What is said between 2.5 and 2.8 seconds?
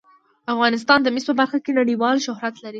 لري.